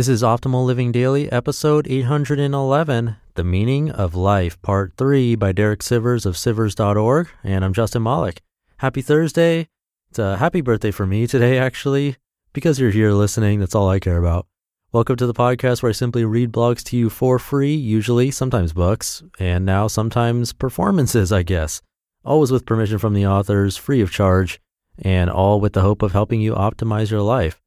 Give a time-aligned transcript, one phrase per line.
[0.00, 5.80] This is Optimal Living Daily, episode 811 The Meaning of Life, part 3 by Derek
[5.80, 7.28] Sivers of Sivers.org.
[7.44, 8.40] And I'm Justin Malik.
[8.78, 9.68] Happy Thursday.
[10.08, 12.16] It's a happy birthday for me today, actually.
[12.54, 14.46] Because you're here listening, that's all I care about.
[14.90, 18.72] Welcome to the podcast where I simply read blogs to you for free, usually, sometimes
[18.72, 21.82] books, and now sometimes performances, I guess.
[22.24, 24.62] Always with permission from the authors, free of charge,
[24.98, 27.60] and all with the hope of helping you optimize your life.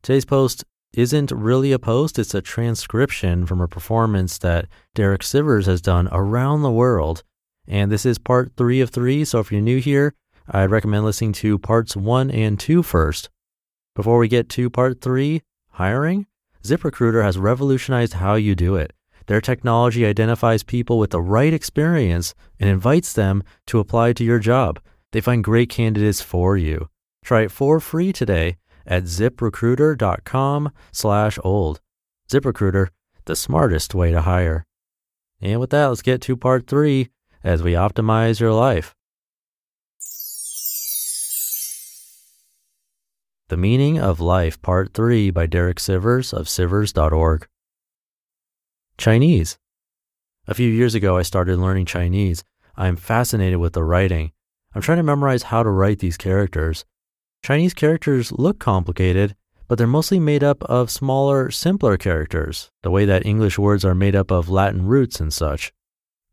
[0.00, 0.64] Today's post
[0.96, 6.08] isn't really a post, it's a transcription from a performance that Derek Sivers has done
[6.12, 7.22] around the world.
[7.66, 9.24] And this is part three of three.
[9.24, 10.14] So if you're new here,
[10.48, 13.30] I'd recommend listening to parts one and two first.
[13.94, 16.26] Before we get to part three, hiring,
[16.62, 18.92] ZipRecruiter has revolutionized how you do it.
[19.26, 24.38] Their technology identifies people with the right experience and invites them to apply to your
[24.38, 24.80] job.
[25.12, 26.88] They find great candidates for you.
[27.24, 31.80] Try it for free today at ziprecruiter.com slash old.
[32.28, 32.88] ZipRecruiter,
[33.24, 34.66] the smartest way to hire.
[35.40, 37.08] And with that, let's get to part three
[37.42, 38.94] as we optimize your life.
[43.48, 47.46] The Meaning of Life, Part 3 by Derek Sivers of Sivers.org.
[48.96, 49.58] Chinese.
[50.48, 52.42] A few years ago, I started learning Chinese.
[52.74, 54.32] I'm fascinated with the writing.
[54.74, 56.86] I'm trying to memorize how to write these characters.
[57.44, 59.36] Chinese characters look complicated,
[59.68, 63.94] but they're mostly made up of smaller, simpler characters, the way that English words are
[63.94, 65.70] made up of Latin roots and such.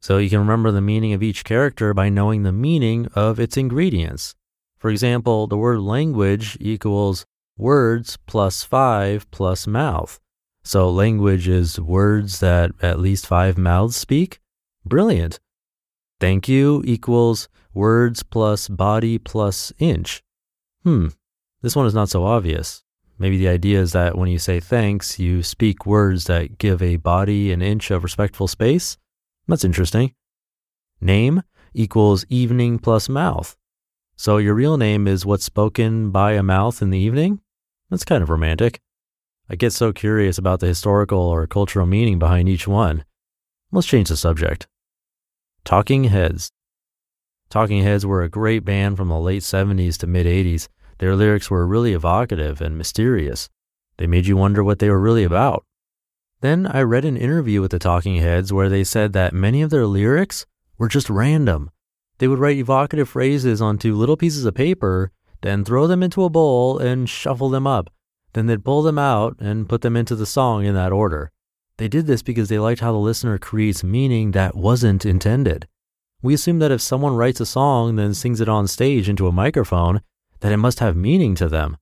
[0.02, 3.58] So you can remember the meaning of each character by knowing the meaning of its
[3.58, 4.36] ingredients.
[4.80, 7.26] For example, the word language equals
[7.58, 10.18] words plus five plus mouth.
[10.64, 14.40] So language is words that at least five mouths speak.
[14.86, 15.42] Brilliant.
[16.22, 20.24] Thank you equals words plus body plus inch.
[20.84, 21.08] Hmm,
[21.62, 22.84] this one is not so obvious.
[23.20, 26.96] Maybe the idea is that when you say thanks, you speak words that give a
[26.96, 28.98] body an inch of respectful space.
[29.48, 30.16] That's interesting.
[31.00, 31.44] Name
[31.74, 33.56] equals evening plus mouth.
[34.16, 37.42] So your real name is what's spoken by a mouth in the evening?
[37.90, 38.82] That's kind of romantic.
[39.50, 43.04] I get so curious about the historical or cultural meaning behind each one.
[43.72, 44.68] Let's change the subject.
[45.64, 46.52] Talking Heads.
[47.52, 50.70] Talking Heads were a great band from the late 70s to mid 80s.
[51.00, 53.50] Their lyrics were really evocative and mysterious.
[53.98, 55.66] They made you wonder what they were really about.
[56.40, 59.70] Then I read an interview with the Talking Heads where they said that many of
[59.70, 60.46] their lyrics
[60.78, 61.72] were just random.
[62.20, 65.12] They would write evocative phrases onto little pieces of paper,
[65.42, 67.90] then throw them into a bowl and shuffle them up.
[68.32, 71.34] Then they'd pull them out and put them into the song in that order.
[71.76, 75.68] They did this because they liked how the listener creates meaning that wasn't intended.
[76.22, 79.32] We assume that if someone writes a song, then sings it on stage into a
[79.32, 80.02] microphone,
[80.42, 81.78] that it must have meaning to them.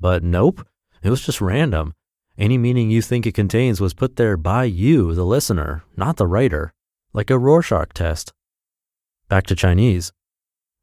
[0.00, 0.66] But nope,
[1.02, 1.94] it was just random.
[2.36, 6.26] Any meaning you think it contains was put there by you, the listener, not the
[6.26, 6.72] writer,
[7.12, 8.32] like a Rorschach test.
[9.28, 10.12] Back to Chinese.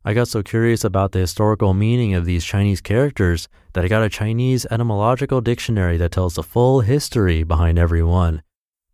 [0.06, 4.04] I got so curious about the historical meaning of these Chinese characters that I got
[4.04, 8.42] a Chinese etymological dictionary that tells the full history behind every one.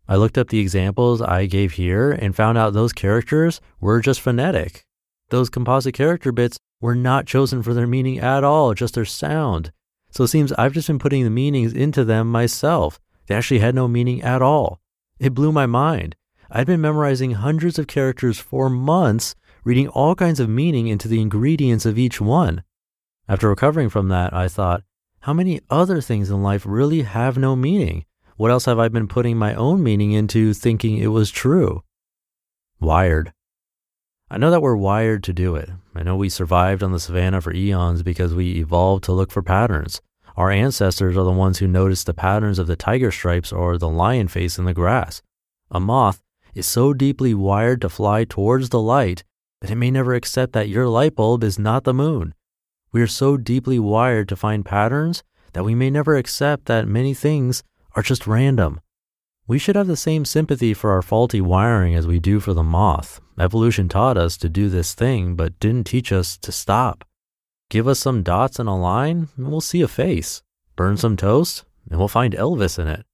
[0.08, 4.22] I looked up the examples I gave here and found out those characters were just
[4.22, 4.86] phonetic.
[5.28, 9.70] Those composite character bits were not chosen for their meaning at all, just their sound.
[10.10, 12.98] So it seems I've just been putting the meanings into them myself.
[13.26, 14.80] They actually had no meaning at all.
[15.18, 16.16] It blew my mind.
[16.50, 21.20] I'd been memorizing hundreds of characters for months, reading all kinds of meaning into the
[21.20, 22.62] ingredients of each one.
[23.28, 24.82] After recovering from that, I thought,
[25.20, 28.06] how many other things in life really have no meaning?
[28.38, 31.82] What else have I been putting my own meaning into thinking it was true?
[32.78, 33.32] Wired.
[34.30, 35.68] I know that we're wired to do it.
[35.96, 39.42] I know we survived on the savannah for eons because we evolved to look for
[39.42, 40.00] patterns.
[40.36, 43.88] Our ancestors are the ones who noticed the patterns of the tiger stripes or the
[43.88, 45.20] lion face in the grass.
[45.72, 46.22] A moth
[46.54, 49.24] is so deeply wired to fly towards the light
[49.62, 52.34] that it may never accept that your light bulb is not the moon.
[52.92, 55.24] We are so deeply wired to find patterns
[55.54, 57.64] that we may never accept that many things
[57.98, 58.80] are just random.
[59.48, 62.62] We should have the same sympathy for our faulty wiring as we do for the
[62.62, 63.20] moth.
[63.40, 67.04] Evolution taught us to do this thing, but didn't teach us to stop.
[67.70, 70.44] Give us some dots and a line, and we'll see a face.
[70.76, 73.04] Burn some toast, and we'll find Elvis in it.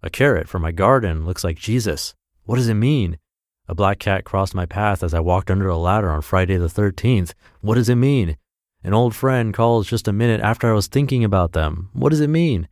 [0.00, 2.14] A carrot from my garden looks like Jesus.
[2.44, 3.18] What does it mean?
[3.66, 6.68] A black cat crossed my path as I walked under a ladder on Friday the
[6.68, 7.34] 13th.
[7.62, 8.36] What does it mean?
[8.84, 11.90] An old friend calls just a minute after I was thinking about them.
[11.94, 12.68] What does it mean?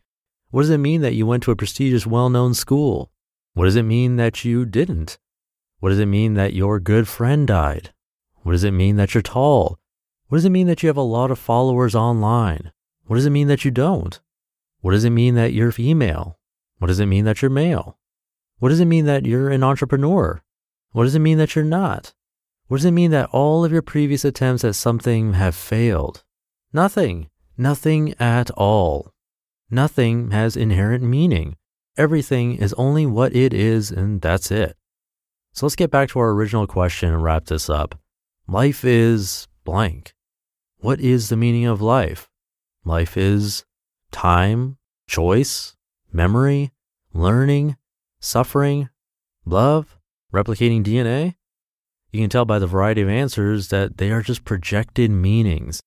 [0.50, 3.10] What does it mean that you went to a prestigious, well known school?
[3.52, 5.18] What does it mean that you didn't?
[5.80, 7.92] What does it mean that your good friend died?
[8.42, 9.78] What does it mean that you're tall?
[10.28, 12.72] What does it mean that you have a lot of followers online?
[13.06, 14.18] What does it mean that you don't?
[14.80, 16.38] What does it mean that you're female?
[16.78, 17.98] What does it mean that you're male?
[18.58, 20.42] What does it mean that you're an entrepreneur?
[20.92, 22.14] What does it mean that you're not?
[22.68, 26.24] What does it mean that all of your previous attempts at something have failed?
[26.72, 27.28] Nothing.
[27.56, 29.12] Nothing at all.
[29.70, 31.56] Nothing has inherent meaning.
[31.96, 34.76] Everything is only what it is, and that's it.
[35.52, 37.98] So let's get back to our original question and wrap this up.
[38.46, 40.14] Life is blank.
[40.78, 42.30] What is the meaning of life?
[42.84, 43.64] Life is
[44.10, 44.78] time,
[45.08, 45.76] choice,
[46.12, 46.70] memory,
[47.12, 47.76] learning,
[48.20, 48.88] suffering,
[49.44, 49.98] love,
[50.32, 51.34] replicating DNA.
[52.12, 55.82] You can tell by the variety of answers that they are just projected meanings.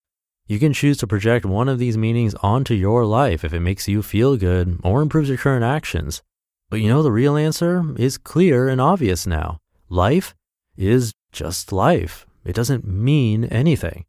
[0.52, 3.88] You can choose to project one of these meanings onto your life if it makes
[3.88, 6.22] you feel good or improves your current actions.
[6.70, 9.60] But you know, the real answer is clear and obvious now.
[9.88, 10.36] Life
[10.76, 12.26] is just life.
[12.44, 14.04] It doesn't mean anything.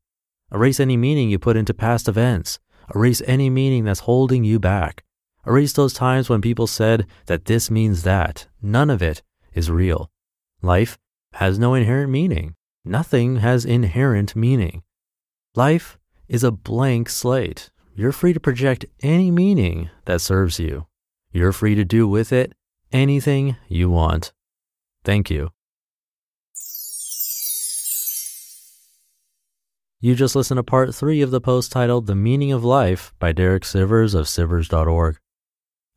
[0.53, 2.59] Erase any meaning you put into past events.
[2.93, 5.05] Erase any meaning that's holding you back.
[5.47, 8.49] Erase those times when people said that this means that.
[8.61, 9.23] None of it
[9.55, 10.11] is real.
[10.61, 10.99] Life
[11.35, 12.57] has no inherent meaning.
[12.85, 14.83] Nothing has inherent meaning.
[15.55, 15.99] Life
[16.29, 17.71] is a blank slate.
[17.95, 20.87] You're free to project any meaning that serves you.
[21.33, 22.53] You're free to do with it
[22.93, 24.33] anything you want.
[25.05, 25.51] Thank you.
[30.01, 33.31] You just listened to part three of the post titled The Meaning of Life by
[33.31, 35.19] Derek Sivers of Sivers.org.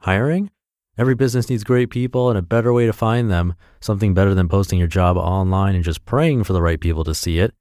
[0.01, 0.51] Hiring?
[0.98, 4.48] Every business needs great people and a better way to find them, something better than
[4.48, 7.54] posting your job online and just praying for the right people to see it.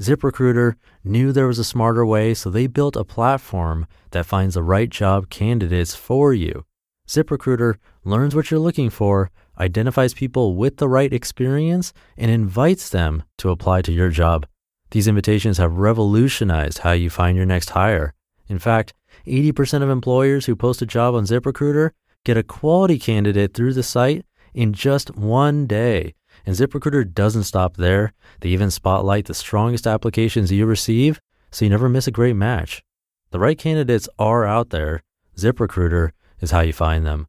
[0.00, 4.62] ZipRecruiter knew there was a smarter way, so they built a platform that finds the
[4.62, 6.64] right job candidates for you.
[7.06, 13.24] ZipRecruiter learns what you're looking for, identifies people with the right experience, and invites them
[13.36, 14.46] to apply to your job.
[14.90, 18.14] These invitations have revolutionized how you find your next hire.
[18.48, 18.94] In fact,
[19.26, 21.90] 80% of employers who post a job on ZipRecruiter
[22.24, 24.24] get a quality candidate through the site
[24.54, 26.14] in just one day.
[26.46, 28.12] And ZipRecruiter doesn't stop there.
[28.40, 31.20] They even spotlight the strongest applications you receive
[31.50, 32.82] so you never miss a great match.
[33.30, 35.02] The right candidates are out there.
[35.36, 36.10] ZipRecruiter
[36.40, 37.28] is how you find them.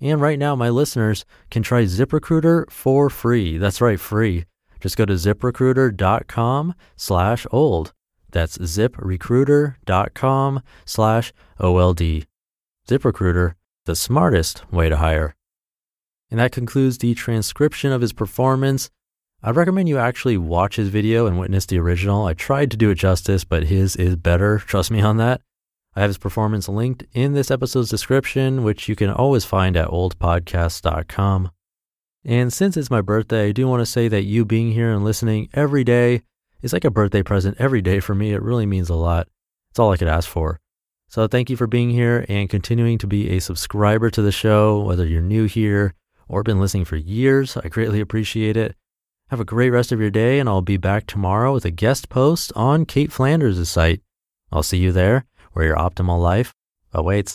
[0.00, 3.58] And right now, my listeners can try ZipRecruiter for free.
[3.58, 4.46] That's right, free.
[4.80, 7.92] Just go to ziprecruiter.com slash old.
[8.32, 12.26] That's ziprecruiter.com slash OLD.
[12.88, 13.54] ZipRecruiter,
[13.84, 15.36] the smartest way to hire.
[16.32, 18.88] And that concludes the transcription of his performance.
[19.42, 22.24] I'd recommend you actually watch his video and witness the original.
[22.24, 24.58] I tried to do it justice, but his is better.
[24.66, 25.42] Trust me on that.
[25.94, 29.88] I have his performance linked in this episode's description, which you can always find at
[29.88, 31.50] oldpodcast.com.
[32.24, 35.04] And since it's my birthday, I do want to say that you being here and
[35.04, 36.22] listening every day
[36.62, 38.32] is like a birthday present every day for me.
[38.32, 39.28] It really means a lot.
[39.68, 40.58] It's all I could ask for.
[41.08, 44.80] So thank you for being here and continuing to be a subscriber to the show,
[44.80, 45.92] whether you're new here
[46.32, 47.56] or been listening for years.
[47.56, 48.74] I greatly appreciate it.
[49.28, 52.08] Have a great rest of your day, and I'll be back tomorrow with a guest
[52.08, 54.00] post on Cait Flanders' site.
[54.50, 56.54] I'll see you there where your optimal life
[56.92, 57.30] awaits.